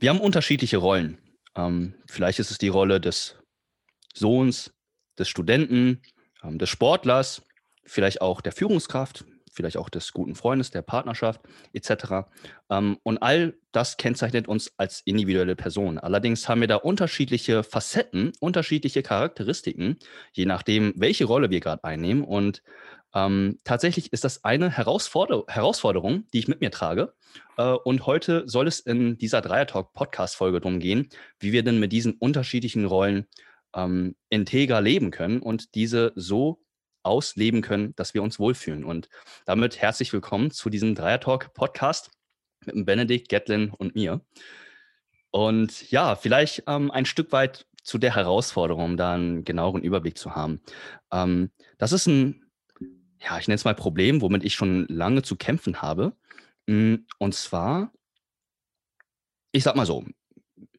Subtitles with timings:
[0.00, 1.18] Wir haben unterschiedliche Rollen.
[1.54, 3.36] Ähm, vielleicht ist es die Rolle des
[4.14, 4.72] Sohns,
[5.18, 6.00] des Studenten,
[6.42, 7.42] ähm, des Sportlers,
[7.84, 11.42] vielleicht auch der Führungskraft, vielleicht auch des guten Freundes, der Partnerschaft
[11.74, 12.30] etc.
[12.70, 15.98] Ähm, und all das kennzeichnet uns als individuelle Person.
[15.98, 19.98] Allerdings haben wir da unterschiedliche Facetten, unterschiedliche Charakteristiken,
[20.32, 22.24] je nachdem, welche Rolle wir gerade einnehmen.
[22.24, 22.62] Und
[23.14, 27.14] ähm, tatsächlich ist das eine Herausforder Herausforderung, die ich mit mir trage.
[27.56, 32.14] Äh, und heute soll es in dieser Dreier-Talk-Podcast-Folge darum gehen, wie wir denn mit diesen
[32.14, 33.26] unterschiedlichen Rollen
[33.74, 36.62] ähm, integer leben können und diese so
[37.02, 38.84] ausleben können, dass wir uns wohlfühlen.
[38.84, 39.08] Und
[39.44, 42.10] damit herzlich willkommen zu diesem Dreier-Talk-Podcast
[42.66, 44.20] mit Benedikt, Gatlin und mir.
[45.30, 50.18] Und ja, vielleicht ähm, ein Stück weit zu der Herausforderung, um da einen genaueren Überblick
[50.18, 50.60] zu haben.
[51.10, 52.49] Ähm, das ist ein
[53.22, 56.14] ja, ich nenne es mal Problem, womit ich schon lange zu kämpfen habe.
[56.66, 57.92] Hm, und zwar,
[59.52, 60.04] ich sag mal so,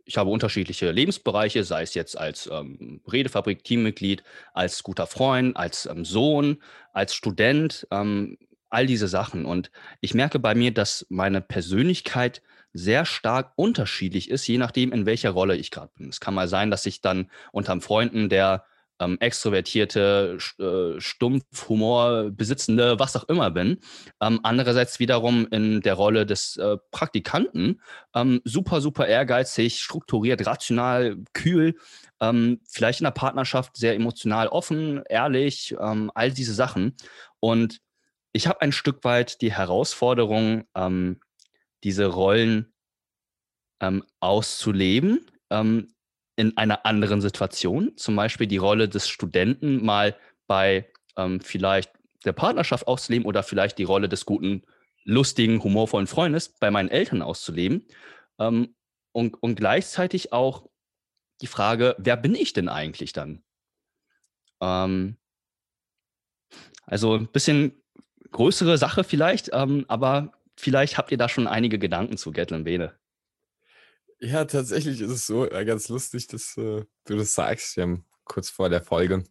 [0.05, 5.85] ich habe unterschiedliche Lebensbereiche, sei es jetzt als ähm, Redefabrik, Teammitglied, als guter Freund, als
[5.85, 8.38] ähm, Sohn, als Student, ähm,
[8.70, 9.46] all diese Sachen.
[9.46, 9.71] Und
[10.02, 12.41] ich merke bei mir, dass meine Persönlichkeit
[12.74, 16.10] sehr stark unterschiedlich ist, je nachdem, in welcher Rolle ich gerade bin.
[16.10, 18.65] Es kann mal sein, dass ich dann unterm Freunden der
[19.02, 23.80] ähm, extrovertierte, äh, stumpf, Humor besitzende, was auch immer bin.
[24.21, 27.82] Ähm, andererseits wiederum in der Rolle des äh, Praktikanten
[28.16, 31.76] ähm, super, super ehrgeizig, strukturiert, rational, kühl,
[32.21, 36.96] ähm, vielleicht in der Partnerschaft sehr emotional offen, ehrlich, ähm, all diese Sachen.
[37.40, 37.80] Und
[38.34, 41.20] ich habe ein Stück weit die Herausforderung, ähm,
[41.84, 42.68] diese Rollen
[44.20, 45.26] auszuleben,
[46.41, 51.91] in einer anderen Situation, zum Beispiel die Rolle des Studenten mal bei ähm, vielleicht
[52.25, 54.63] der Partnerschaft auszuleben oder vielleicht die Rolle des guten,
[55.03, 57.85] lustigen, humorvollen Freundes bei meinen Eltern auszuleben.
[58.39, 58.73] Ähm,
[59.12, 60.67] und, und gleichzeitig auch
[61.41, 63.43] die Frage, wer bin ich denn eigentlich dann?
[64.62, 65.17] Ähm,
[66.88, 67.84] also ein bisschen
[68.31, 72.96] größere Sache vielleicht, ähm, aber vielleicht habt ihr da schon einige Gedanken zu Gatlin Bene.
[74.24, 77.76] Ja, tatsächlich ist es so äh, ganz lustig, dass äh, du das sagst.
[77.76, 79.24] Wir haben kurz vor der Folge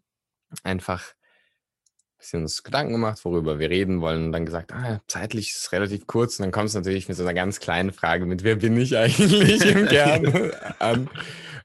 [0.64, 5.50] einfach ein bisschen uns Gedanken gemacht, worüber wir reden wollen und dann gesagt, ah, zeitlich
[5.50, 8.26] ist es relativ kurz und dann kommst du natürlich mit so einer ganz kleinen Frage
[8.26, 11.08] mit, wer bin ich eigentlich im Kern an.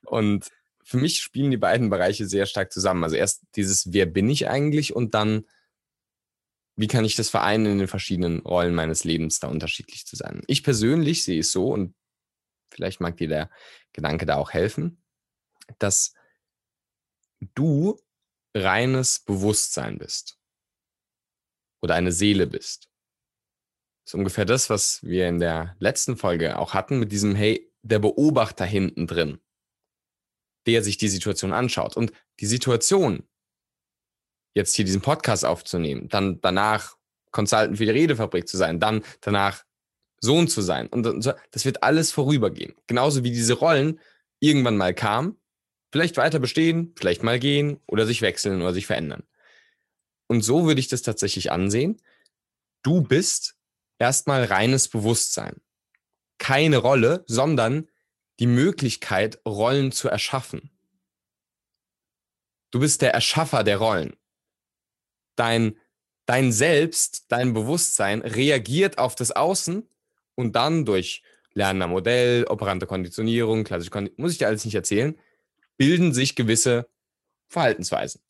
[0.03, 0.51] Und
[0.83, 3.03] für mich spielen die beiden Bereiche sehr stark zusammen.
[3.03, 5.45] Also erst dieses, wer bin ich eigentlich und dann,
[6.75, 10.43] wie kann ich das vereinen, in den verschiedenen Rollen meines Lebens da unterschiedlich zu sein.
[10.45, 11.95] Ich persönlich sehe es so und
[12.75, 13.49] vielleicht mag dir der
[13.93, 15.01] Gedanke da auch helfen,
[15.79, 16.13] dass
[17.39, 17.99] du
[18.53, 20.39] reines Bewusstsein bist
[21.81, 22.89] oder eine Seele bist.
[24.03, 27.71] Das ist ungefähr das, was wir in der letzten Folge auch hatten mit diesem, hey,
[27.81, 29.39] der Beobachter hinten drin,
[30.67, 31.97] der sich die Situation anschaut.
[31.97, 33.27] Und die Situation,
[34.53, 36.97] jetzt hier diesen Podcast aufzunehmen, dann danach
[37.31, 39.65] Consultant für die Redefabrik zu sein, dann danach
[40.25, 40.87] Sohn zu sein.
[40.87, 41.05] Und
[41.51, 42.75] das wird alles vorübergehen.
[42.87, 43.99] Genauso wie diese Rollen
[44.39, 45.37] irgendwann mal kamen,
[45.91, 49.23] vielleicht weiter bestehen, vielleicht mal gehen oder sich wechseln oder sich verändern.
[50.27, 52.01] Und so würde ich das tatsächlich ansehen.
[52.83, 53.55] Du bist
[53.99, 55.61] erstmal reines Bewusstsein.
[56.37, 57.87] Keine Rolle, sondern
[58.39, 60.71] die Möglichkeit, Rollen zu erschaffen.
[62.71, 64.17] Du bist der Erschaffer der Rollen.
[65.37, 65.77] Dein,
[66.25, 69.87] dein Selbst, dein Bewusstsein reagiert auf das Außen
[70.35, 71.23] und dann durch
[71.53, 75.17] Lernen am Modell, operante Konditionierung, klassische Konditionierung, muss ich dir alles nicht erzählen,
[75.77, 76.87] bilden sich gewisse
[77.47, 78.21] Verhaltensweisen.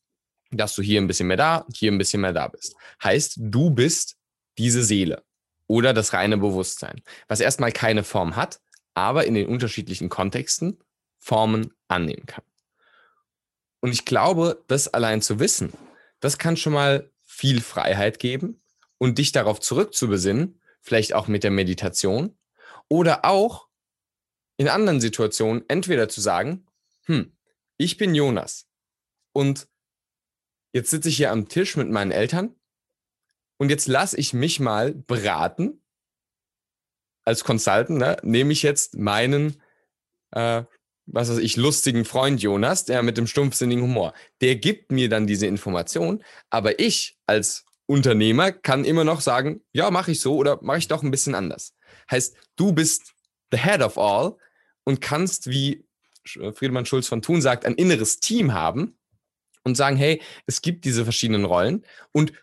[0.52, 2.76] Dass du hier ein bisschen mehr da, hier ein bisschen mehr da bist.
[3.04, 4.18] Heißt, du bist
[4.58, 5.24] diese Seele
[5.68, 8.62] oder das reine Bewusstsein, was erstmal keine Form hat,
[8.94, 10.78] aber in den unterschiedlichen Kontexten
[11.18, 12.44] Formen annehmen kann.
[13.80, 15.74] Und ich glaube, das allein zu wissen,
[16.20, 18.62] das kann schon mal viel Freiheit geben
[18.98, 22.38] und dich darauf zurückzubesinnen, vielleicht auch mit der Meditation.
[22.88, 23.68] Oder auch
[24.58, 26.68] in anderen Situationen entweder zu sagen,
[27.06, 27.36] hm,
[27.78, 28.68] ich bin Jonas
[29.34, 29.68] und
[30.74, 32.56] jetzt sitze ich hier am Tisch mit meinen Eltern
[33.58, 35.82] und jetzt lasse ich mich mal beraten.
[37.26, 39.62] Als Consultant, ne, nehme ich jetzt meinen,
[40.32, 40.64] äh,
[41.08, 45.26] was weiß ich, lustigen Freund Jonas, der mit dem stumpfsinnigen Humor, der gibt mir dann
[45.26, 50.60] diese Information, aber ich als Unternehmer kann immer noch sagen, ja, mache ich so oder
[50.62, 51.76] mache ich doch ein bisschen anders.
[52.10, 53.14] Heißt, du bist
[53.52, 54.38] the head of all
[54.84, 55.86] und kannst, wie
[56.26, 58.98] Friedemann Schulz von Thun sagt, ein inneres Team haben
[59.64, 62.34] und sagen, hey, es gibt diese verschiedenen Rollen und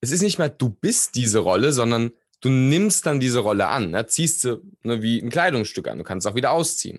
[0.00, 3.90] es ist nicht mehr, du bist diese Rolle, sondern du nimmst dann diese Rolle an,
[3.90, 4.06] ne?
[4.06, 6.98] ziehst du ne, wie ein Kleidungsstück an, du kannst es auch wieder ausziehen.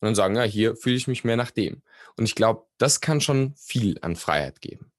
[0.00, 1.82] Und dann sagen, ja, hier fühle ich mich mehr nach dem.
[2.16, 4.92] Und ich glaube, das kann schon viel an Freiheit geben.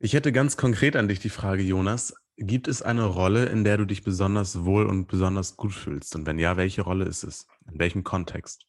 [0.00, 2.14] Ich hätte ganz konkret an dich die Frage, Jonas.
[2.36, 6.14] Gibt es eine Rolle, in der du dich besonders wohl und besonders gut fühlst?
[6.14, 7.48] Und wenn ja, welche Rolle ist es?
[7.68, 8.64] In welchem Kontext?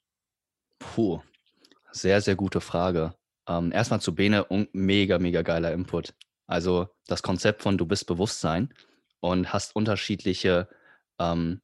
[0.79, 1.21] Puh,
[1.91, 3.13] sehr, sehr gute Frage.
[3.47, 6.15] Ähm, erstmal zu Bene, mega, mega geiler Input.
[6.47, 8.73] Also das Konzept von du bist Bewusstsein
[9.19, 10.67] und hast unterschiedliche
[11.19, 11.61] ähm,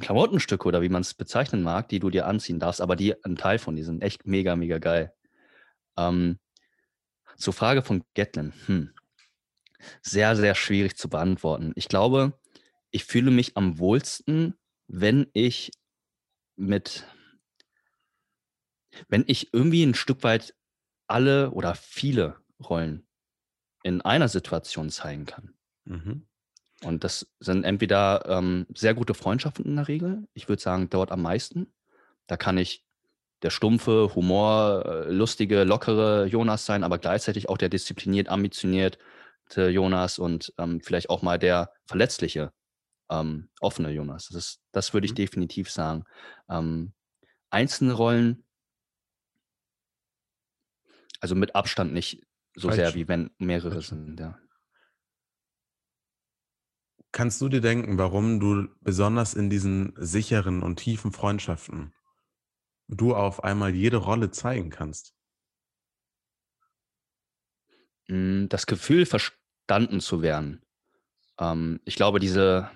[0.00, 3.36] Klamottenstücke oder wie man es bezeichnen mag, die du dir anziehen darfst, aber die ein
[3.36, 5.12] Teil von die sind echt mega, mega geil.
[5.98, 6.38] Ähm,
[7.36, 8.54] zur Frage von Gatlin.
[8.64, 8.94] Hm.
[10.02, 11.72] Sehr, sehr schwierig zu beantworten.
[11.74, 12.38] Ich glaube,
[12.90, 14.54] ich fühle mich am wohlsten,
[14.86, 15.72] wenn ich
[16.56, 17.06] mit,
[19.08, 20.54] wenn ich irgendwie ein Stück weit
[21.06, 23.06] alle oder viele Rollen
[23.82, 25.54] in einer Situation zeigen kann.
[25.84, 26.26] Mhm.
[26.84, 30.28] Und das sind entweder ähm, sehr gute Freundschaften in der Regel.
[30.34, 31.72] Ich würde sagen, dort am meisten.
[32.26, 32.84] Da kann ich
[33.42, 38.98] der stumpfe, humor, äh, lustige, lockere Jonas sein, aber gleichzeitig auch der diszipliniert, ambitionierte
[39.56, 42.52] Jonas und ähm, vielleicht auch mal der verletzliche,
[43.10, 44.28] ähm, offene Jonas.
[44.28, 45.16] Das, ist, das würde ich mhm.
[45.16, 46.04] definitiv sagen.
[46.48, 46.92] Ähm,
[47.50, 48.44] einzelne Rollen,
[51.20, 52.76] also mit Abstand nicht so Falsch.
[52.76, 53.88] sehr, wie wenn mehrere Falsch.
[53.88, 54.38] sind, ja.
[57.12, 61.94] Kannst du dir denken, warum du besonders in diesen sicheren und tiefen Freundschaften
[62.88, 65.14] du auf einmal jede Rolle zeigen kannst?
[68.08, 69.06] Hm, das Gefühl,
[69.66, 70.60] verstanden zu werden.
[71.38, 72.70] Ähm, ich glaube, diese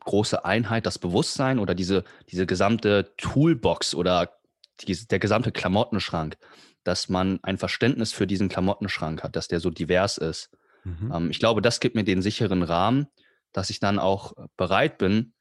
[0.00, 4.40] große Einheit, das Bewusstsein oder diese, diese gesamte Toolbox oder
[4.80, 6.36] die, der gesamte Klamottenschrank,
[6.82, 10.50] dass man ein Verständnis für diesen Klamottenschrank hat, dass der so divers ist.
[10.84, 11.12] Mhm.
[11.14, 13.06] Ähm, ich glaube, das gibt mir den sicheren Rahmen,
[13.52, 15.34] dass ich dann auch bereit bin,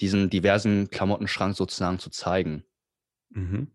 [0.00, 2.64] diesen diversen Klamottenschrank sozusagen zu zeigen.
[3.30, 3.70] Mhm.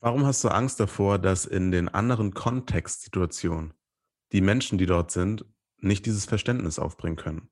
[0.00, 3.72] Warum hast du Angst davor, dass in den anderen Kontextsituationen
[4.34, 5.46] die Menschen, die dort sind,
[5.78, 7.48] nicht dieses Verständnis aufbringen können?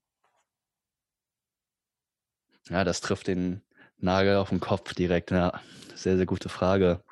[2.68, 3.62] Ja, das trifft den
[3.98, 5.30] Nagel auf den Kopf direkt.
[5.30, 5.60] Ja,
[5.94, 7.04] sehr, sehr gute Frage.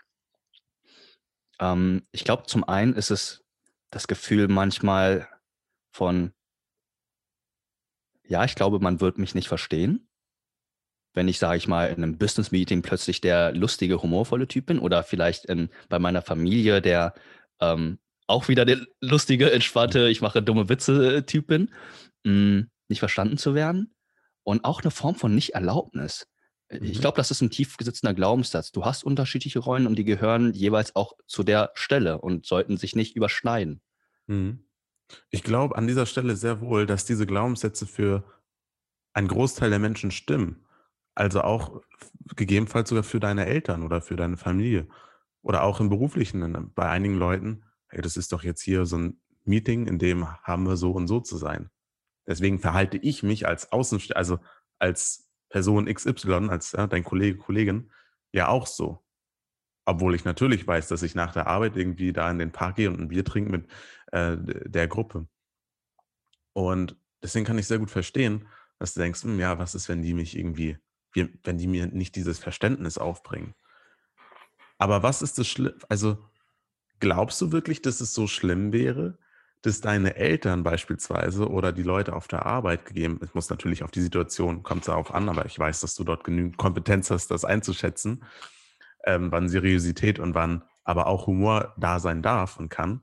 [1.61, 3.45] Ähm, ich glaube, zum einen ist es
[3.91, 5.29] das Gefühl manchmal
[5.93, 6.33] von
[8.25, 10.09] ja, ich glaube, man wird mich nicht verstehen,
[11.15, 15.03] wenn ich, sage ich mal, in einem Business-Meeting plötzlich der lustige, humorvolle Typ bin oder
[15.03, 17.15] vielleicht in, bei meiner Familie der
[17.61, 17.99] ähm,
[18.31, 21.71] auch wieder der lustige, entspannte, ich mache dumme Witze-Typ bin,
[22.25, 23.95] mh, mm, nicht verstanden zu werden
[24.43, 26.27] und auch eine Form von Nicht-Erlaubnis.
[26.71, 26.83] Mhm.
[26.83, 28.73] Ich glaube, das ist ein tief gesitzender Glaubenssatz.
[28.73, 32.95] Du hast unterschiedliche Rollen und die gehören jeweils auch zu der Stelle und sollten sich
[32.97, 33.81] nicht überschneiden.
[34.27, 34.65] Mhm.
[35.31, 38.25] Ich glaube an dieser Stelle sehr wohl, dass diese Glaubenssätze für
[39.13, 40.65] einen Großteil der Menschen stimmen.
[41.17, 41.83] Also auch
[42.37, 44.87] gegebenenfalls sogar für deine Eltern oder für deine Familie.
[45.43, 46.71] Oder auch im Beruflichen.
[46.75, 50.67] Bei einigen Leuten, hey, das ist doch jetzt hier so ein Meeting, in dem haben
[50.67, 51.71] wir so und so zu sein.
[52.27, 54.39] Deswegen verhalte ich mich als Außenstehender, also
[54.79, 57.91] als Person XY, als ja, dein Kollege, Kollegin,
[58.33, 59.05] ja auch so.
[59.85, 62.89] Obwohl ich natürlich weiß, dass ich nach der Arbeit irgendwie da in den Park gehe
[62.89, 63.67] und ein Bier trinke mit
[64.13, 65.27] äh, der Gruppe.
[66.53, 68.47] Und deswegen kann ich sehr gut verstehen,
[68.79, 70.79] dass du denkst, hm, ja, was ist, wenn die mich irgendwie,
[71.13, 73.55] wenn die mir nicht dieses Verständnis aufbringen?
[74.79, 75.75] Aber was ist das schlimm?
[75.89, 76.30] Also
[77.01, 79.19] glaubst du wirklich, dass es so schlimm wäre,
[79.63, 83.91] dass deine Eltern beispielsweise oder die Leute auf der Arbeit gegeben, es muss natürlich auf
[83.91, 87.31] die Situation, kommt es darauf an, aber ich weiß, dass du dort genügend Kompetenz hast,
[87.31, 88.25] das einzuschätzen,
[89.05, 93.03] ähm, wann Seriosität und wann aber auch Humor da sein darf und kann.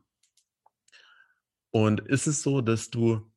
[1.69, 3.31] Und ist es so, dass du,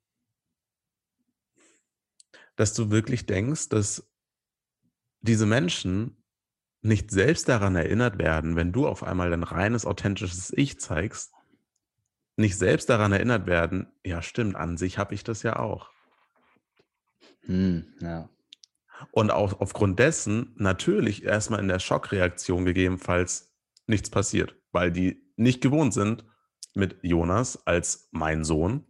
[2.57, 4.11] dass du wirklich denkst, dass
[5.21, 6.20] diese Menschen
[6.83, 11.33] nicht selbst daran erinnert werden, wenn du auf einmal dein reines, authentisches Ich zeigst,
[12.37, 15.91] nicht selbst daran erinnert werden, ja stimmt, an sich habe ich das ja auch.
[17.43, 18.29] Hm, ja.
[19.11, 23.53] Und auch aufgrund dessen natürlich erstmal in der Schockreaktion gegebenenfalls
[23.87, 26.25] nichts passiert, weil die nicht gewohnt sind,
[26.75, 28.87] mit Jonas als mein Sohn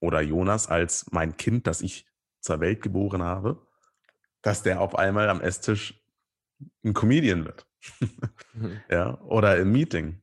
[0.00, 2.06] oder Jonas als mein Kind, das ich
[2.40, 3.66] zur Welt geboren habe,
[4.42, 6.00] dass der auf einmal am Esstisch
[6.84, 7.66] ein Comedian wird.
[8.54, 8.80] mhm.
[8.90, 10.22] ja, oder im Meeting.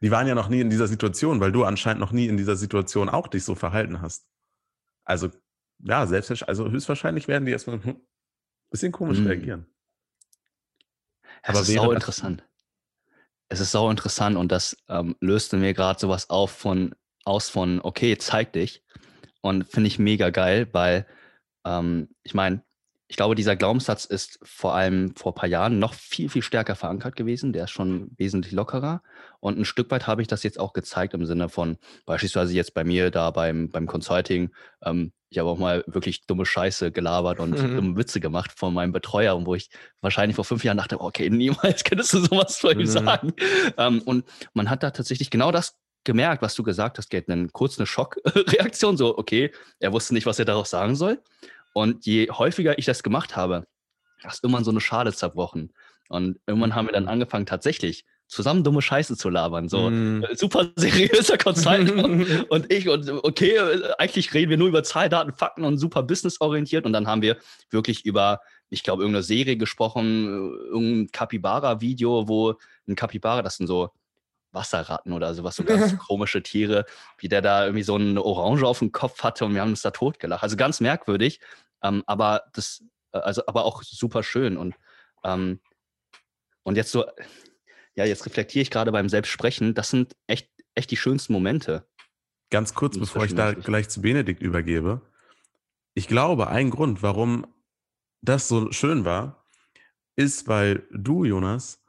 [0.00, 2.56] Die waren ja noch nie in dieser Situation, weil du anscheinend noch nie in dieser
[2.56, 4.26] Situation auch dich so verhalten hast.
[5.04, 5.30] Also
[5.78, 8.00] ja, selbst, also höchstwahrscheinlich werden die erstmal ein hm,
[8.70, 9.26] bisschen komisch mhm.
[9.26, 9.66] reagieren.
[11.42, 12.46] Aber es ist sau interessant.
[13.48, 16.94] Es ist sau interessant und das ähm, löste mir gerade sowas auf von
[17.24, 18.84] aus von, okay, zeig dich.
[19.40, 21.06] Und finde ich mega geil, weil
[21.64, 22.62] ähm, ich meine,
[23.14, 26.74] ich glaube, dieser Glaubenssatz ist vor allem vor ein paar Jahren noch viel, viel stärker
[26.74, 27.52] verankert gewesen.
[27.52, 29.02] Der ist schon wesentlich lockerer.
[29.38, 32.74] Und ein Stück weit habe ich das jetzt auch gezeigt im Sinne von beispielsweise jetzt
[32.74, 34.50] bei mir da beim, beim Consulting.
[34.84, 37.76] Ähm, ich habe auch mal wirklich dumme Scheiße gelabert und mhm.
[37.76, 41.84] dumme Witze gemacht von meinem Betreuer, wo ich wahrscheinlich vor fünf Jahren dachte, okay, niemals
[41.84, 42.86] könntest du sowas von ihm mhm.
[42.86, 43.32] sagen.
[43.76, 47.46] Ähm, und man hat da tatsächlich genau das gemerkt, was du gesagt hast, Geld, eine
[47.46, 51.22] kurz eine Schockreaktion, so, okay, er wusste nicht, was er darauf sagen soll.
[51.74, 53.66] Und je häufiger ich das gemacht habe,
[54.26, 55.74] ist irgendwann so eine Schale zerbrochen.
[56.08, 57.10] Und irgendwann haben wir dann mhm.
[57.10, 59.68] angefangen, tatsächlich zusammen dumme Scheiße zu labern.
[59.68, 60.24] So mm.
[60.34, 61.90] super seriöser Consultant
[62.50, 63.58] und ich und okay,
[63.98, 66.86] eigentlich reden wir nur über Zahl, Daten, Fakten und super businessorientiert.
[66.86, 67.36] Und dann haben wir
[67.70, 68.40] wirklich über,
[68.70, 72.54] ich glaube, irgendeine Serie gesprochen, irgendein Capybara-Video, wo
[72.88, 73.90] ein Capybara, das sind so
[74.52, 76.86] Wasserratten oder sowas, so ganz komische Tiere,
[77.18, 79.82] wie der da irgendwie so eine Orange auf dem Kopf hatte und wir haben uns
[79.82, 80.42] da totgelacht.
[80.42, 81.40] Also ganz merkwürdig,
[81.84, 84.74] ähm, aber das, äh, also aber auch super schön und
[85.22, 85.60] ähm,
[86.64, 87.04] und jetzt so,
[87.94, 91.86] ja, jetzt reflektiere ich gerade beim Selbstsprechen, das sind echt, echt die schönsten Momente.
[92.50, 95.00] Ganz kurz, bevor ich da gleich zu Benedikt übergebe.
[95.94, 97.46] Ich glaube, ein Grund, warum
[98.22, 99.44] das so schön war,
[100.16, 101.82] ist, weil du, Jonas,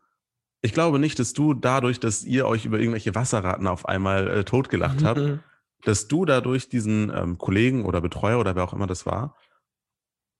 [0.61, 4.43] ich glaube nicht, dass du dadurch, dass ihr euch über irgendwelche Wasserratten auf einmal äh,
[4.43, 5.05] totgelacht mhm.
[5.05, 5.39] habt,
[5.83, 9.35] dass du dadurch diesen ähm, Kollegen oder Betreuer oder wer auch immer das war,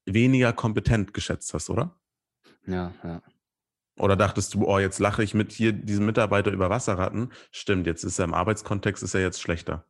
[0.06, 2.00] weniger kompetent geschätzt hast, oder?
[2.66, 3.22] Ja, ja.
[3.98, 7.32] Oder dachtest du, oh, jetzt lache ich mit hier diesem Mitarbeiter über Wasserratten?
[7.52, 9.86] Stimmt, jetzt ist er im Arbeitskontext, ist er jetzt schlechter.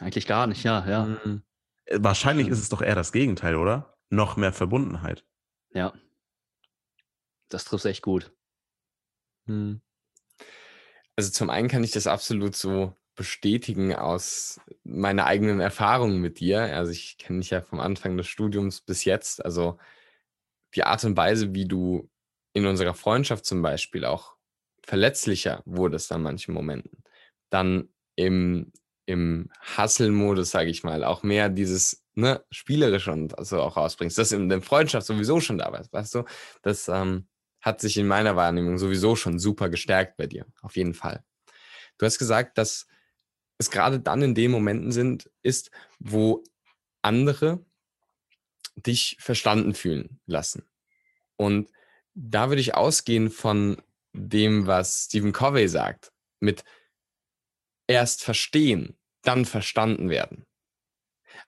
[0.00, 1.04] Eigentlich gar nicht, ja, ja.
[1.04, 1.42] Mhm.
[1.90, 3.98] Wahrscheinlich ist es doch eher das Gegenteil, oder?
[4.08, 5.24] Noch mehr Verbundenheit.
[5.72, 5.92] Ja.
[7.50, 8.32] Das trifft echt gut.
[9.46, 9.82] Hm.
[11.16, 16.62] Also zum einen kann ich das absolut so bestätigen aus meiner eigenen Erfahrung mit dir.
[16.62, 19.44] Also ich kenne dich ja vom Anfang des Studiums bis jetzt.
[19.44, 19.78] Also
[20.74, 22.10] die Art und Weise, wie du
[22.52, 24.36] in unserer Freundschaft zum Beispiel auch
[24.82, 27.02] verletzlicher wurdest an manchen Momenten.
[27.50, 28.72] Dann im,
[29.06, 34.18] im Hustle-Modus, sage ich mal, auch mehr dieses ne, Spielerische und also auch rausbringst.
[34.18, 36.24] Das in der Freundschaft sowieso schon da war, weißt du?
[36.62, 37.26] Das ähm,
[37.60, 41.24] hat sich in meiner Wahrnehmung sowieso schon super gestärkt bei dir, auf jeden Fall.
[41.98, 42.86] Du hast gesagt, dass
[43.58, 46.42] es gerade dann in den Momenten sind, ist, wo
[47.02, 47.64] andere
[48.76, 50.64] dich verstanden fühlen lassen.
[51.36, 51.70] Und
[52.14, 53.80] da würde ich ausgehen von
[54.12, 56.64] dem, was Stephen Covey sagt, mit
[57.86, 60.46] erst verstehen, dann verstanden werden.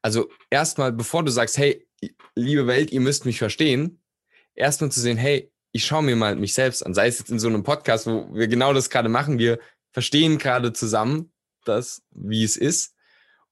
[0.03, 1.87] Also erstmal, bevor du sagst, hey,
[2.35, 4.03] liebe Welt, ihr müsst mich verstehen,
[4.55, 7.39] erstmal zu sehen, hey, ich schaue mir mal mich selbst an, sei es jetzt in
[7.39, 9.59] so einem Podcast, wo wir genau das gerade machen, wir
[9.93, 11.33] verstehen gerade zusammen
[11.69, 12.95] das, wie es ist.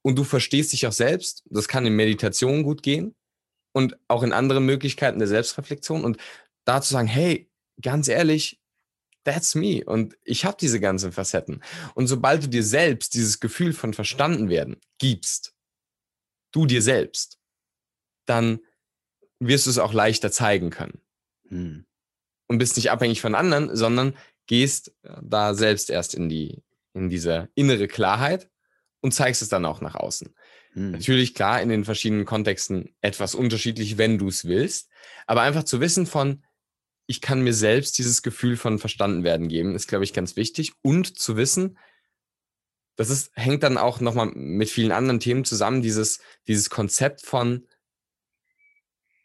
[0.01, 3.15] Und du verstehst dich auch selbst, das kann in Meditation gut gehen
[3.71, 6.03] und auch in anderen Möglichkeiten der Selbstreflexion.
[6.03, 6.17] Und
[6.63, 7.49] da zu sagen, hey,
[7.81, 8.61] ganz ehrlich,
[9.23, 9.83] that's me.
[9.83, 11.61] Und ich habe diese ganzen Facetten.
[11.93, 15.53] Und sobald du dir selbst dieses Gefühl von verstanden werden gibst,
[16.51, 17.39] du dir selbst,
[18.25, 18.59] dann
[19.39, 21.01] wirst du es auch leichter zeigen können.
[21.49, 21.85] Hm.
[22.47, 24.15] Und bist nicht abhängig von anderen, sondern
[24.47, 26.63] gehst äh, da selbst erst in die,
[26.95, 28.49] in diese innere Klarheit
[29.01, 30.33] und zeigst es dann auch nach außen.
[30.73, 30.91] Hm.
[30.91, 34.89] Natürlich, klar, in den verschiedenen Kontexten etwas unterschiedlich, wenn du es willst,
[35.27, 36.43] aber einfach zu wissen von,
[37.07, 40.73] ich kann mir selbst dieses Gefühl von verstanden werden geben, ist, glaube ich, ganz wichtig.
[40.81, 41.77] Und zu wissen,
[42.95, 47.67] das ist, hängt dann auch nochmal mit vielen anderen Themen zusammen, dieses, dieses Konzept von,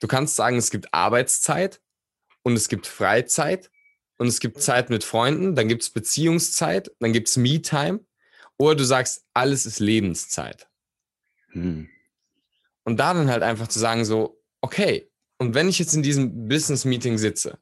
[0.00, 1.80] du kannst sagen, es gibt Arbeitszeit
[2.42, 3.70] und es gibt Freizeit
[4.20, 8.04] und es gibt Zeit mit Freunden, dann gibt es Beziehungszeit, dann gibt es Me-Time
[8.58, 10.68] oder du sagst, alles ist Lebenszeit.
[11.52, 11.88] Hm.
[12.84, 16.48] Und da dann halt einfach zu sagen, so, okay, und wenn ich jetzt in diesem
[16.48, 17.58] Business-Meeting sitze,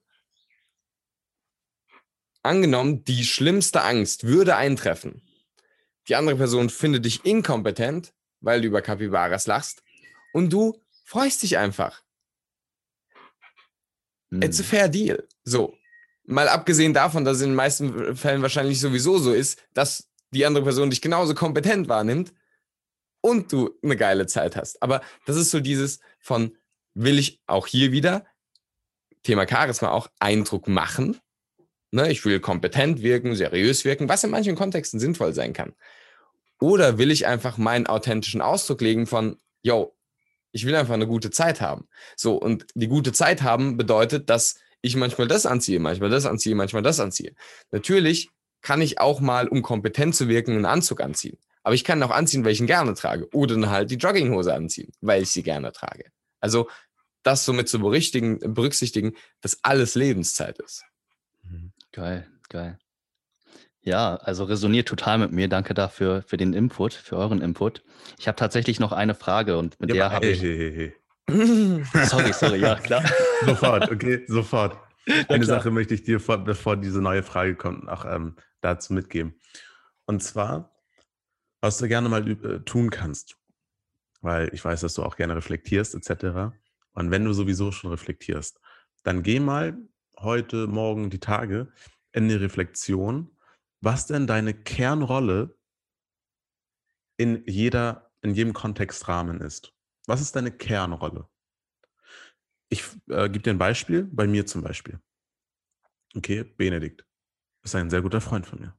[2.43, 5.23] angenommen, die schlimmste Angst würde eintreffen,
[6.09, 9.85] die andere Person findet dich inkompetent, weil du über Capybaras lachst,
[10.33, 12.03] und du freust dich einfach.
[14.31, 14.43] Mhm.
[14.43, 14.69] It's a hm.
[14.69, 15.29] fair deal.
[15.45, 15.78] So.
[16.31, 20.45] Mal abgesehen davon, dass es in den meisten Fällen wahrscheinlich sowieso so ist, dass die
[20.45, 22.35] andere Person dich genauso kompetent wahrnimmt
[23.23, 24.83] und du eine geile Zeit hast.
[24.83, 26.55] Aber das ist so dieses von,
[26.93, 28.27] will ich auch hier wieder,
[29.23, 31.19] Thema Charisma auch, Eindruck machen.
[31.93, 35.75] Ne, ich will kompetent wirken, seriös wirken, was in manchen Kontexten sinnvoll sein kann.
[36.61, 39.97] Oder will ich einfach meinen authentischen Ausdruck legen von, yo,
[40.53, 41.89] ich will einfach eine gute Zeit haben.
[42.17, 46.55] So, und die gute Zeit haben bedeutet, dass ich manchmal das anziehe, manchmal das anziehe,
[46.55, 47.35] manchmal das anziehe.
[47.71, 48.31] Natürlich
[48.61, 51.39] kann ich auch mal, um kompetent zu wirken, einen Anzug anziehen.
[51.63, 53.29] Aber ich kann auch anziehen, ihn gerne trage.
[53.33, 56.11] Oder dann halt die Jogginghose anziehen, weil ich sie gerne trage.
[56.41, 56.69] Also
[57.23, 60.85] das somit zu berücksichtigen, berücksichtigen dass alles Lebenszeit ist.
[61.43, 61.73] Mhm.
[61.93, 62.79] Geil, geil.
[63.81, 65.49] Ja, also resoniert total mit mir.
[65.49, 67.83] Danke dafür für den Input, für euren Input.
[68.19, 70.43] Ich habe tatsächlich noch eine Frage und mit ja, der habe hey, ich.
[70.43, 70.95] Hey, hey,
[72.07, 73.05] sorry, sorry, ja, klar.
[73.45, 74.79] sofort, okay, sofort.
[75.29, 78.93] Eine ja, Sache möchte ich dir, vor, bevor diese neue Frage kommt, auch ähm, dazu
[78.93, 79.35] mitgeben.
[80.07, 80.75] Und zwar,
[81.61, 83.37] was du gerne mal äh, tun kannst,
[84.21, 86.55] weil ich weiß, dass du auch gerne reflektierst, etc.
[86.93, 88.61] Und wenn du sowieso schon reflektierst,
[89.03, 89.77] dann geh mal
[90.19, 91.73] heute, morgen, die Tage
[92.13, 93.37] in die Reflexion,
[93.81, 95.57] was denn deine Kernrolle
[97.17, 99.75] in jeder, in jedem Kontextrahmen ist.
[100.09, 101.29] Was ist deine Kernrolle?
[102.71, 105.01] Ich äh, gebe dir ein Beispiel, bei mir zum Beispiel.
[106.17, 107.07] Okay, Benedikt
[107.63, 108.79] ist ein sehr guter Freund von mir.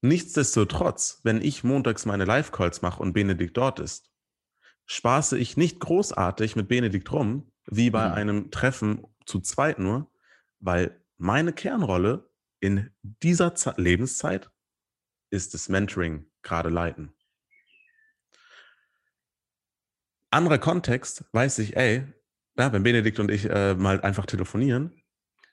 [0.00, 4.10] Nichtsdestotrotz, wenn ich montags meine Live-Calls mache und Benedikt dort ist,
[4.86, 8.14] spaße ich nicht großartig mit Benedikt rum, wie bei mhm.
[8.14, 10.10] einem Treffen zu zweit nur,
[10.60, 12.30] weil meine Kernrolle
[12.60, 14.50] in dieser Z Lebenszeit
[15.28, 17.12] ist das Mentoring gerade leiten.
[20.30, 22.04] Anderer Kontext weiß ich, ey,
[22.58, 24.92] ja, wenn Benedikt und ich äh, mal einfach telefonieren,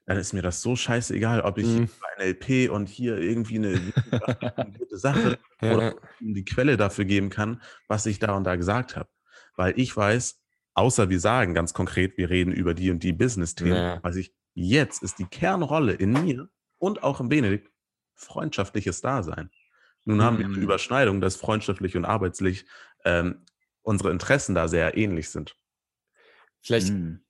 [0.06, 1.90] dann ist mir das so scheißegal, ob ich mhm.
[2.16, 3.80] ein LP und hier irgendwie eine,
[4.80, 5.76] gute Sache ja.
[5.76, 9.10] oder die Quelle dafür geben kann, was ich da und da gesagt habe.
[9.56, 10.40] Weil ich weiß,
[10.76, 14.04] außer wir sagen ganz konkret, wir reden über die und die Business-Themen, ja.
[14.04, 17.70] weiß ich, jetzt ist die Kernrolle in mir und auch im Benedikt
[18.16, 19.50] freundschaftliches Dasein.
[20.06, 20.64] Nun haben wir eine mhm.
[20.64, 22.66] Überschneidung, dass freundschaftlich und arbeitslich
[23.04, 23.46] ähm,
[23.88, 25.56] unsere Interessen da sehr ähnlich sind.
[26.62, 27.22] Vielleicht mhm.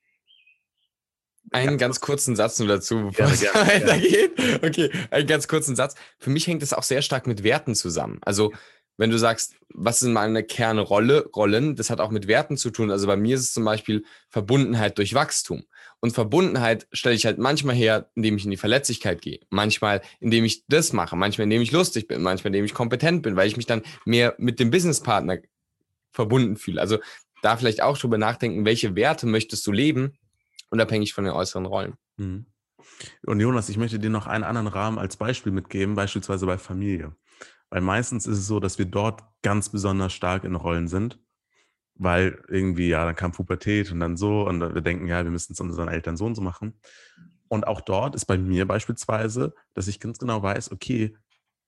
[1.52, 1.78] einen ja.
[1.78, 4.32] ganz kurzen Satz nur dazu, bevor es weitergeht.
[4.64, 5.96] Okay, einen ganz kurzen Satz.
[6.18, 8.20] Für mich hängt es auch sehr stark mit Werten zusammen.
[8.22, 8.52] Also
[9.00, 12.90] wenn du sagst, was sind meine Kernrolle, Rollen, das hat auch mit Werten zu tun.
[12.90, 15.66] Also bei mir ist es zum Beispiel Verbundenheit durch Wachstum.
[16.00, 19.40] Und Verbundenheit stelle ich halt manchmal her, indem ich in die Verletzlichkeit gehe.
[19.52, 21.16] Manchmal, indem ich das mache.
[21.16, 22.24] Manchmal, indem ich lustig bin.
[22.24, 25.38] Manchmal, indem ich kompetent bin, weil ich mich dann mehr mit dem Businesspartner
[26.18, 26.82] verbunden fühle.
[26.82, 27.00] Also
[27.42, 30.18] da vielleicht auch drüber nachdenken, welche Werte möchtest du leben,
[30.70, 31.94] unabhängig von den äußeren Rollen.
[32.18, 32.46] Mhm.
[33.26, 37.16] Und Jonas, ich möchte dir noch einen anderen Rahmen als Beispiel mitgeben, beispielsweise bei Familie.
[37.70, 41.20] Weil meistens ist es so, dass wir dort ganz besonders stark in Rollen sind
[42.00, 45.54] weil irgendwie, ja, dann kam Pubertät und dann so und wir denken, ja, wir müssen
[45.54, 46.80] es unseren Eltern so und so machen.
[47.48, 51.16] Und auch dort ist bei mir beispielsweise, dass ich ganz genau weiß, okay,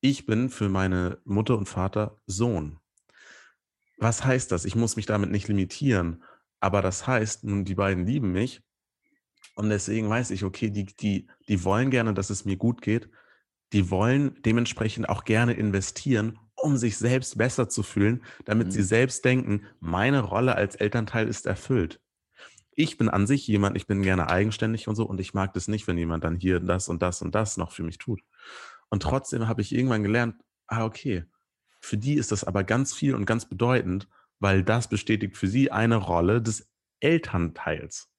[0.01, 2.79] ich bin für meine Mutter und Vater Sohn.
[3.99, 4.65] Was heißt das?
[4.65, 6.23] Ich muss mich damit nicht limitieren,
[6.59, 8.62] aber das heißt, nun, die beiden lieben mich
[9.55, 13.09] und deswegen weiß ich, okay, die, die, die wollen gerne, dass es mir gut geht,
[13.73, 18.71] die wollen dementsprechend auch gerne investieren, um sich selbst besser zu fühlen, damit mhm.
[18.71, 22.01] sie selbst denken, meine Rolle als Elternteil ist erfüllt.
[22.71, 25.67] Ich bin an sich jemand, ich bin gerne eigenständig und so und ich mag das
[25.67, 28.21] nicht, wenn jemand dann hier das und das und das noch für mich tut.
[28.89, 30.35] Und trotzdem habe ich irgendwann gelernt,
[30.67, 31.25] ah, okay,
[31.79, 34.07] für die ist das aber ganz viel und ganz bedeutend,
[34.39, 38.09] weil das bestätigt für sie eine Rolle des Elternteils.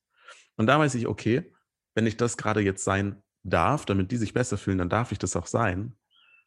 [0.57, 1.53] Und da weiß ich, okay,
[1.94, 5.18] wenn ich das gerade jetzt sein darf, damit die sich besser fühlen, dann darf ich
[5.18, 5.96] das auch sein.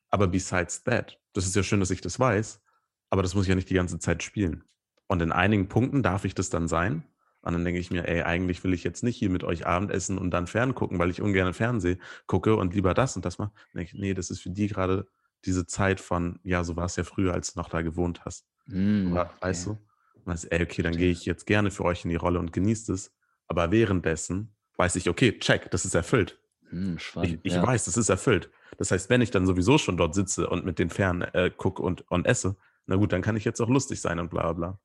[0.09, 2.61] Aber besides that, das ist ja schön, dass ich das weiß,
[3.09, 4.63] aber das muss ich ja nicht die ganze Zeit spielen.
[5.07, 7.03] Und in einigen Punkten darf ich das dann sein.
[7.41, 10.17] Und dann denke ich mir, ey, eigentlich will ich jetzt nicht hier mit euch Abendessen
[10.17, 13.51] und dann ferngucken, weil ich ungern Fernsehen gucke und lieber das und das mache.
[13.73, 15.07] Ich, nee, das ist für die gerade
[15.45, 18.45] diese Zeit von, ja, so war es ja früher, als du noch da gewohnt hast.
[18.67, 19.29] Mm, okay.
[19.41, 19.71] Weißt du?
[19.71, 22.53] Und dann, ey, okay, dann gehe ich jetzt gerne für euch in die Rolle und
[22.53, 23.13] genieße es.
[23.47, 26.39] Aber währenddessen weiß ich, okay, check, das ist erfüllt.
[26.71, 27.65] Mm, ich, ich ja.
[27.65, 28.49] weiß, das ist erfüllt.
[28.77, 31.81] Das heißt, wenn ich dann sowieso schon dort sitze und mit den Fernen äh, gucke
[31.81, 34.79] und, und esse, na gut, dann kann ich jetzt auch lustig sein und bla bla.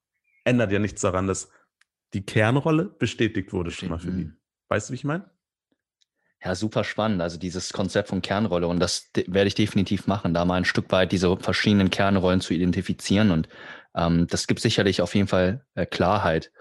[0.45, 1.51] Ändert ja nichts daran, dass
[2.15, 4.25] die Kernrolle bestätigt wurde schon mal für die.
[4.27, 4.37] Mhm.
[4.69, 5.31] Weißt du, wie ich meine?
[6.43, 7.21] Ja, super spannend.
[7.21, 10.91] Also dieses Konzept von Kernrolle und das werde ich definitiv machen, da mal ein Stück
[10.93, 13.49] weit diese verschiedenen Kernrollen zu identifizieren und
[13.97, 16.53] ähm, das gibt sicherlich auf jeden Fall äh, Klarheit.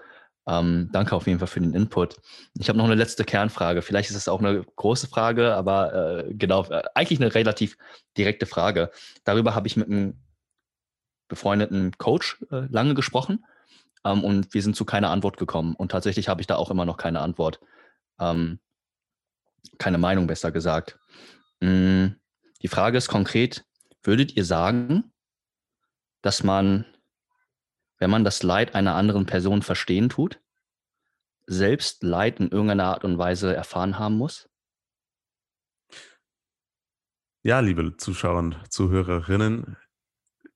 [0.48, 2.16] Ähm, danke auf jeden Fall für den Input.
[2.54, 3.82] Ich habe noch eine letzte Kernfrage.
[3.82, 7.76] Vielleicht ist es auch eine große Frage, aber äh, genau, äh, eigentlich eine relativ
[8.16, 8.90] direkte Frage.
[9.24, 10.18] Darüber habe ich mit einem
[11.28, 13.44] befreundeten Coach äh, lange gesprochen
[14.04, 15.74] ähm, und wir sind zu keiner Antwort gekommen.
[15.76, 17.60] Und tatsächlich habe ich da auch immer noch keine Antwort.
[18.18, 18.58] Ähm,
[19.78, 20.98] keine Meinung, besser gesagt.
[21.60, 22.08] Mm,
[22.62, 23.64] die Frage ist konkret,
[24.02, 25.12] würdet ihr sagen,
[26.22, 26.84] dass man
[27.98, 30.40] wenn man das Leid einer anderen Person verstehen tut,
[31.46, 34.48] selbst Leid in irgendeiner Art und Weise erfahren haben muss?
[37.42, 39.76] Ja, liebe Zuschauer und Zuhörerinnen,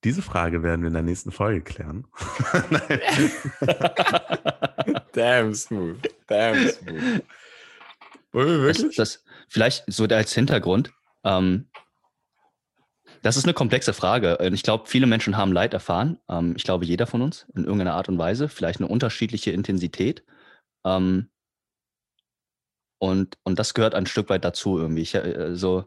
[0.04, 2.08] Diese Frage werden wir in der nächsten Folge klären.
[5.12, 6.02] Damn smooth.
[6.26, 7.22] Damn smooth.
[8.32, 8.96] Wirklich?
[8.96, 10.92] Das, das, vielleicht so als Hintergrund.
[11.24, 11.70] Ähm,
[13.22, 14.38] das ist eine komplexe Frage.
[14.52, 16.18] Ich glaube, viele Menschen haben Leid erfahren.
[16.28, 20.24] Ähm, ich glaube, jeder von uns in irgendeiner Art und Weise, vielleicht eine unterschiedliche Intensität.
[20.84, 21.30] Ähm,
[22.98, 25.02] und, und das gehört ein Stück weit dazu irgendwie.
[25.02, 25.84] Ich, äh, so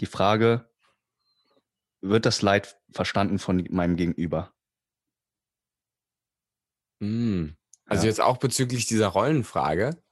[0.00, 0.68] die Frage,
[2.00, 4.52] wird das Leid verstanden von meinem Gegenüber?
[7.00, 7.56] Hm.
[7.86, 8.08] Also ja.
[8.08, 10.02] jetzt auch bezüglich dieser Rollenfrage.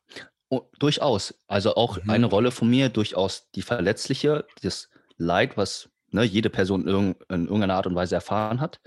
[0.53, 1.35] Oh, durchaus.
[1.49, 2.11] Also auch mhm.
[2.11, 7.77] eine Rolle von mir, durchaus die verletzliche, das Leid, was ne, jede Person in, irgendeiner
[7.77, 8.79] Art und Weise erfahren hat.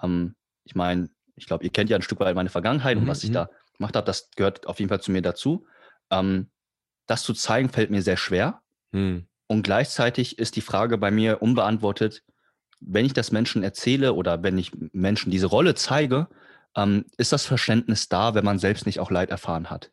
[0.00, 3.02] Ähm, ich meine, ich glaube, ihr kennt ja ein Stück weit meine Vergangenheit mhm.
[3.02, 3.34] und was ich mhm.
[3.34, 5.66] da gemacht habe, das gehört auf jeden Fall zu mir dazu.
[6.12, 6.48] Ähm,
[7.08, 8.62] das zu zeigen, fällt mir sehr schwer.
[8.92, 9.26] Mhm.
[9.48, 12.22] Und gleichzeitig ist die Frage bei mir unbeantwortet,
[12.78, 16.28] wenn ich das Menschen erzähle oder wenn ich Menschen diese Rolle zeige,
[16.76, 19.90] ähm, ist das Verständnis da, wenn man selbst nicht auch Leid erfahren hat?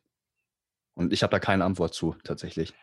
[0.98, 2.74] Und ich habe da keine Antwort zu, tatsächlich.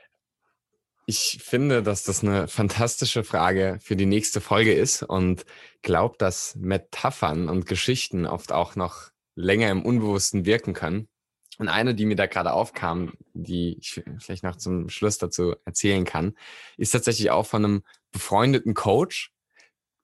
[1.05, 5.45] Ich finde, dass das eine fantastische Frage für die nächste Folge ist und
[5.81, 11.09] glaube, dass Metaphern und Geschichten oft auch noch länger im Unbewussten wirken können.
[11.57, 16.05] Und eine, die mir da gerade aufkam, die ich vielleicht noch zum Schluss dazu erzählen
[16.05, 16.35] kann,
[16.77, 19.33] ist tatsächlich auch von einem befreundeten Coach,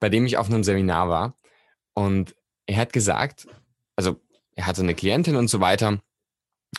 [0.01, 1.39] bei dem ich auf einem Seminar war.
[1.93, 3.47] Und er hat gesagt,
[3.95, 4.19] also
[4.55, 6.01] er hatte eine Klientin und so weiter.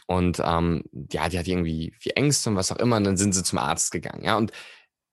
[0.06, 2.96] Und ähm, ja, die hat irgendwie viel Ängste und was auch immer.
[2.96, 4.24] Und dann sind sie zum Arzt gegangen.
[4.24, 4.52] Ja, und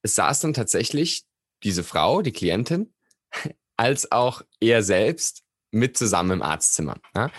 [0.02, 1.24] es saß dann tatsächlich
[1.62, 2.92] diese Frau, die Klientin,
[3.76, 6.96] als auch er selbst mit zusammen im Arztzimmer.
[7.14, 7.30] Ja?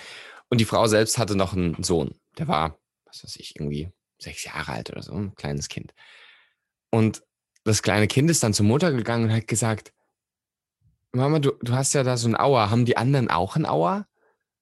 [0.50, 2.16] Und die Frau selbst hatte noch einen Sohn.
[2.38, 5.94] Der war, was weiß ich, irgendwie sechs Jahre alt oder so, ein kleines Kind.
[6.92, 7.24] Und
[7.64, 9.94] das kleine Kind ist dann zur Mutter gegangen und hat gesagt,
[11.14, 12.70] Mama, du, du hast ja da so ein Auer.
[12.70, 14.08] Haben die anderen auch ein Auer?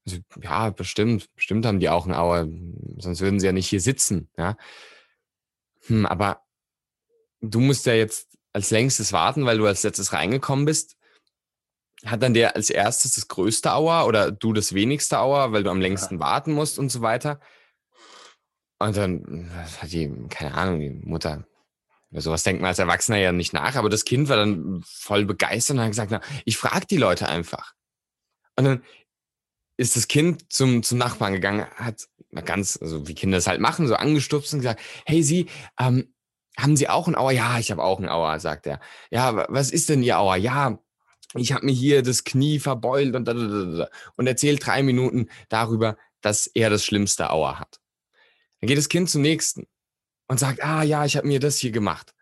[0.05, 1.33] Also, ja, bestimmt.
[1.35, 2.47] Bestimmt haben die auch ein Auer.
[2.97, 4.29] Sonst würden sie ja nicht hier sitzen.
[4.38, 4.57] Ja.
[5.88, 6.43] Hm, aber
[7.41, 10.97] du musst ja jetzt als längstes warten, weil du als letztes reingekommen bist.
[12.05, 15.69] Hat dann der als erstes das größte Auer oder du das wenigste Auer, weil du
[15.69, 16.21] am längsten ja.
[16.21, 17.39] warten musst und so weiter?
[18.79, 21.45] Und dann hat die, keine Ahnung, die Mutter
[22.12, 25.25] über sowas denkt man als Erwachsener ja nicht nach, aber das Kind war dann voll
[25.25, 27.73] begeistert und hat gesagt, na, ich frage die Leute einfach.
[28.55, 28.83] Und dann
[29.80, 32.10] ist das Kind zum, zum Nachbarn gegangen, hat
[32.44, 35.48] ganz, also wie Kinder das halt machen, so angestupst und gesagt, hey Sie,
[35.80, 36.13] ähm,
[36.58, 37.32] haben Sie auch ein Auer?
[37.32, 38.82] Ja, ich habe auch ein Auer, sagt er.
[39.10, 40.36] Ja, was ist denn Ihr Auer?
[40.36, 40.78] Ja,
[41.34, 46.70] ich habe mir hier das Knie verbeult und, und erzählt drei Minuten darüber, dass er
[46.70, 47.80] das schlimmste Auer hat.
[48.60, 49.65] Dann geht das Kind zum nächsten
[50.28, 52.13] und sagt, ah ja, ich habe mir das hier gemacht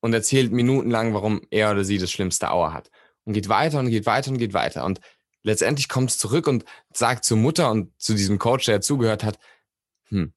[0.00, 2.90] und erzählt minutenlang, warum er oder sie das schlimmste Auer hat
[3.24, 5.00] und geht weiter und geht weiter und geht weiter und
[5.46, 9.38] letztendlich kommt es zurück und sagt zur Mutter und zu diesem Coach, der zugehört hat,
[10.08, 10.34] hm,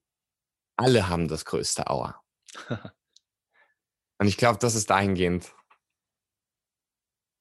[0.76, 2.22] alle haben das größte Auer.
[4.18, 5.52] und ich glaube, das ist dahingehend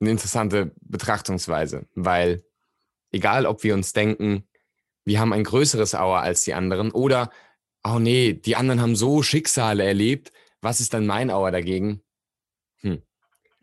[0.01, 2.43] eine interessante Betrachtungsweise, weil
[3.11, 4.47] egal, ob wir uns denken,
[5.05, 7.29] wir haben ein größeres Auer als die anderen oder
[7.83, 12.01] oh nee, die anderen haben so Schicksale erlebt, was ist dann mein Auer dagegen?
[12.77, 13.03] Hm.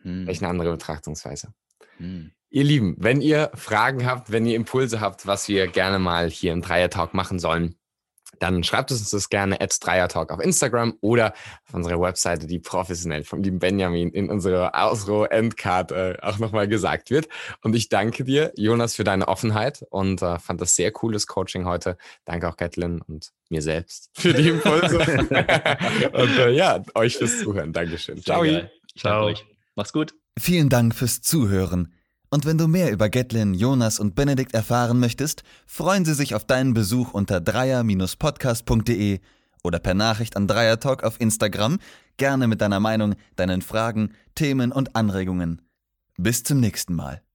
[0.02, 0.28] hm.
[0.28, 1.52] Echt eine andere Betrachtungsweise.
[1.96, 2.35] Hm.
[2.50, 6.52] Ihr Lieben, wenn ihr Fragen habt, wenn ihr Impulse habt, was wir gerne mal hier
[6.52, 7.76] im Dreier-Talk machen sollen,
[8.38, 11.32] dann schreibt uns das gerne at Dreiertalk auf Instagram oder
[11.66, 17.10] auf unserer Webseite, die professionell vom lieben Benjamin in unserer Ausro-Endcard äh, auch nochmal gesagt
[17.10, 17.28] wird.
[17.62, 21.66] Und ich danke dir, Jonas, für deine Offenheit und äh, fand das sehr cooles Coaching
[21.66, 21.96] heute.
[22.24, 24.98] Danke auch Gatlin und mir selbst für die Impulse.
[26.12, 27.72] und äh, ja, euch fürs Zuhören.
[27.72, 28.22] Dankeschön.
[28.22, 28.44] Ciao.
[28.96, 29.32] Ciao.
[29.74, 30.14] Mach's gut.
[30.38, 31.95] Vielen Dank fürs Zuhören.
[32.30, 36.44] Und wenn du mehr über Gatlin, Jonas und Benedikt erfahren möchtest, freuen sie sich auf
[36.44, 39.20] deinen Besuch unter dreier-podcast.de
[39.62, 41.78] oder per Nachricht an Dreiertalk auf Instagram,
[42.16, 45.62] gerne mit deiner Meinung, deinen Fragen, Themen und Anregungen.
[46.16, 47.25] Bis zum nächsten Mal.